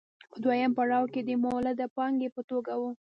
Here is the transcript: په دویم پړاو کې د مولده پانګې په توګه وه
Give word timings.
په 0.31 0.37
دویم 0.43 0.71
پړاو 0.77 1.11
کې 1.13 1.21
د 1.23 1.29
مولده 1.43 1.85
پانګې 1.95 2.29
په 2.35 2.41
توګه 2.49 2.73
وه 2.81 2.91